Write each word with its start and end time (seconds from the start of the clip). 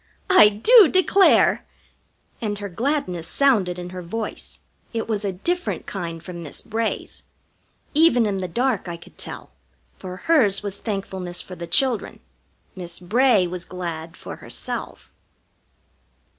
I 0.31 0.49
do 0.49 0.87
declare!" 0.87 1.61
And 2.41 2.57
her 2.57 2.69
gladness 2.69 3.27
sounded 3.27 3.77
in 3.77 3.91
her 3.91 4.01
voice. 4.01 4.61
It 4.93 5.07
was 5.07 5.23
a 5.23 5.31
different 5.31 5.85
kind 5.85 6.23
from 6.23 6.41
Miss 6.41 6.59
Bray's. 6.61 7.21
Even 7.93 8.25
in 8.25 8.39
the 8.39 8.47
dark 8.47 8.87
I 8.87 8.97
could 8.97 9.19
tell, 9.19 9.51
for 9.99 10.15
hers 10.17 10.63
was 10.63 10.77
thankfulness 10.77 11.39
for 11.39 11.53
the 11.53 11.67
children. 11.67 12.19
Miss 12.75 12.97
Bray 12.97 13.45
was 13.45 13.63
glad 13.63 14.17
for 14.17 14.37
herself. 14.37 15.11